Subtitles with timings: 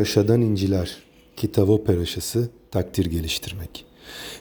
[0.00, 0.96] Yaşadan İnciler,
[1.36, 3.84] Kitavo Peraşası, takdir geliştirmek.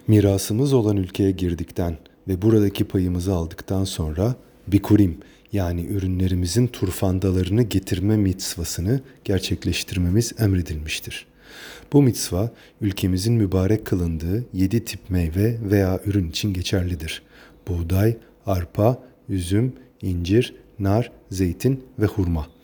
[0.07, 1.97] Mirasımız olan ülkeye girdikten
[2.27, 4.35] ve buradaki payımızı aldıktan sonra
[4.67, 5.17] bikurim
[5.53, 11.25] yani ürünlerimizin turfandalarını getirme mitzvasını gerçekleştirmemiz emredilmiştir.
[11.93, 12.51] Bu mitzva
[12.81, 17.21] ülkemizin mübarek kılındığı yedi tip meyve veya ürün için geçerlidir.
[17.67, 22.58] Buğday, arpa, üzüm, incir, nar, zeytin ve hurma.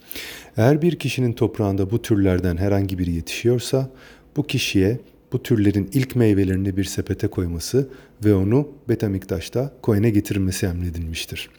[0.58, 3.90] Eğer bir kişinin toprağında bu türlerden herhangi biri yetişiyorsa
[4.38, 5.00] bu kişiye
[5.34, 7.90] bu türlerin ilk meyvelerini bir sepete koyması
[8.26, 11.50] ve onu Betamiktaş'ta koyene getirilmesi emredilmiştir.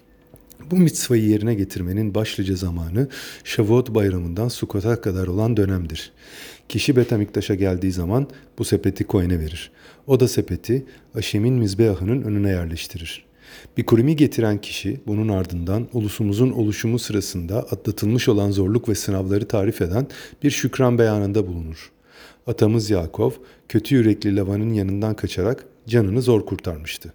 [0.71, 3.09] Bu mitzvayı yerine getirmenin başlıca zamanı
[3.45, 6.13] Shavuot bayramından Sukot'a kadar olan dönemdir.
[6.69, 8.29] Kişi Betamiktaş'a geldiği zaman
[8.59, 9.71] bu sepeti koyene verir.
[10.07, 10.85] O da sepeti
[11.15, 13.25] Aşem'in mizbeahının önüne yerleştirir.
[13.77, 19.83] Bir kurimi getiren kişi bunun ardından ulusumuzun oluşumu sırasında atlatılmış olan zorluk ve sınavları tarif
[19.83, 20.07] eden
[20.43, 21.93] bir şükran beyanında bulunur.
[22.47, 23.31] Atamız Yakov
[23.69, 27.13] kötü yürekli Lavan'ın yanından kaçarak canını zor kurtarmıştı.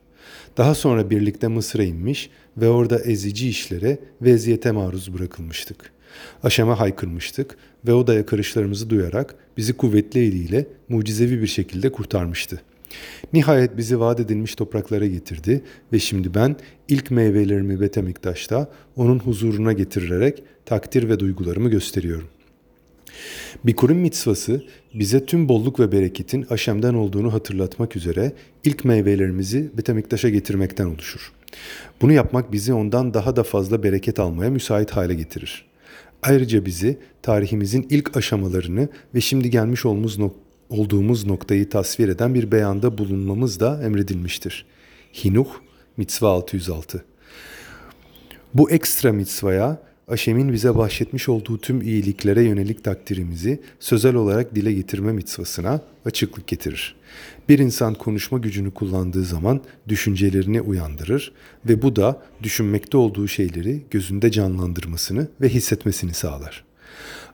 [0.57, 5.91] Daha sonra birlikte Mısır'a inmiş ve orada ezici işlere ve eziyete maruz bırakılmıştık.
[6.43, 12.61] Aşama haykırmıştık ve o da yakarışlarımızı duyarak bizi kuvvetli eliyle mucizevi bir şekilde kurtarmıştı.
[13.33, 15.61] Nihayet bizi vaat edilmiş topraklara getirdi
[15.93, 16.55] ve şimdi ben
[16.87, 22.27] ilk meyvelerimi Betemiktaş'ta onun huzuruna getirerek takdir ve duygularımı gösteriyorum.
[23.63, 28.31] Bikurim mitzvası bize tüm bolluk ve bereketin Aşem'den olduğunu hatırlatmak üzere
[28.63, 31.31] ilk meyvelerimizi Betemiktaş'a getirmekten oluşur.
[32.01, 35.65] Bunu yapmak bizi ondan daha da fazla bereket almaya müsait hale getirir.
[36.23, 40.35] Ayrıca bizi tarihimizin ilk aşamalarını ve şimdi gelmiş olduğumuz, nok-
[40.71, 44.65] olduğumuz noktayı tasvir eden bir beyanda bulunmamız da emredilmiştir.
[45.23, 45.47] Hinuh,
[45.97, 47.05] Mitzva 606
[48.53, 55.11] Bu ekstra mitzvaya Aşem'in bize bahşetmiş olduğu tüm iyiliklere yönelik takdirimizi sözel olarak dile getirme
[55.11, 56.95] mitzvasına açıklık getirir.
[57.49, 61.31] Bir insan konuşma gücünü kullandığı zaman düşüncelerini uyandırır
[61.65, 66.63] ve bu da düşünmekte olduğu şeyleri gözünde canlandırmasını ve hissetmesini sağlar.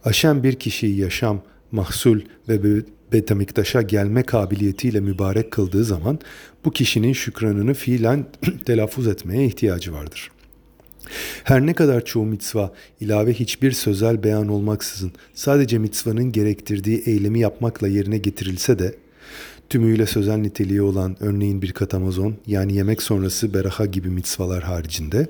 [0.03, 1.41] Aşem bir kişiyi yaşam,
[1.71, 2.19] mahsul
[2.49, 2.83] ve
[3.13, 6.19] Betamiktaş'a gelme kabiliyetiyle mübarek kıldığı zaman
[6.65, 8.25] bu kişinin şükranını fiilen
[8.65, 10.37] telaffuz etmeye ihtiyacı vardır.''
[11.43, 17.87] Her ne kadar çoğu mitzva ilave hiçbir sözel beyan olmaksızın sadece mitzvanın gerektirdiği eylemi yapmakla
[17.87, 18.95] yerine getirilse de
[19.69, 25.27] tümüyle sözel niteliği olan örneğin bir katamazon yani yemek sonrası beraha gibi mitzvalar haricinde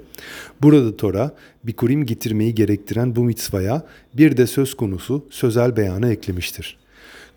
[0.62, 1.32] burada Tora
[1.64, 6.78] bikurim getirmeyi gerektiren bu mitzvaya bir de söz konusu sözel beyanı eklemiştir.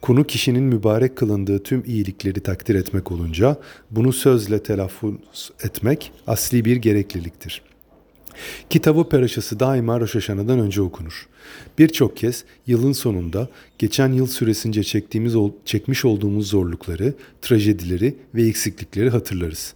[0.03, 3.57] Konu kişinin mübarek kılındığı tüm iyilikleri takdir etmek olunca
[3.91, 7.70] bunu sözle telaffuz etmek asli bir gerekliliktir.''
[8.71, 11.29] Kitabı Peraşası daima Rosh Hashanah'dan önce okunur.
[11.79, 15.35] Birçok kez yılın sonunda geçen yıl süresince çektiğimiz
[15.65, 19.75] çekmiş olduğumuz zorlukları, trajedileri ve eksiklikleri hatırlarız.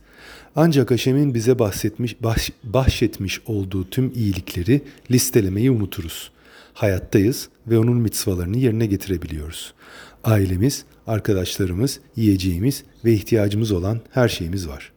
[0.56, 6.30] Ancak Haşem'in bize bahsetmiş, bahş, bahşetmiş olduğu tüm iyilikleri listelemeyi unuturuz.
[6.74, 9.74] Hayattayız ve onun mitzvalarını yerine getirebiliyoruz.
[10.24, 14.92] Ailemiz, arkadaşlarımız, yiyeceğimiz ve ihtiyacımız olan her şeyimiz var.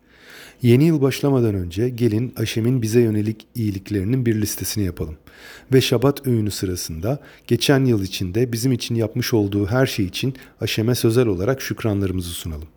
[0.61, 5.17] Yeni yıl başlamadan önce gelin Aşem'in bize yönelik iyiliklerinin bir listesini yapalım.
[5.73, 10.95] Ve Şabat öğünü sırasında geçen yıl içinde bizim için yapmış olduğu her şey için Aşem'e
[10.95, 12.67] sözel olarak şükranlarımızı sunalım.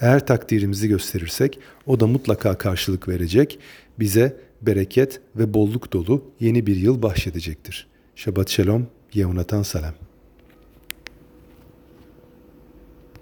[0.00, 3.58] Eğer takdirimizi gösterirsek o da mutlaka karşılık verecek,
[3.98, 7.86] bize bereket ve bolluk dolu yeni bir yıl bahşedecektir.
[8.16, 10.07] Şabat Shalom, Yehunatan Salam.